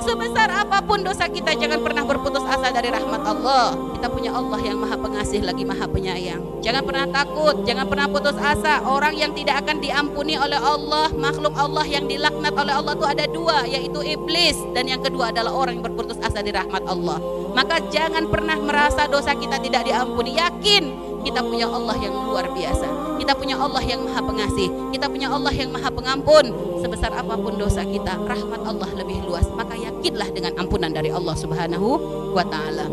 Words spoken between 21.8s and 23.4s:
yang luar biasa. Kita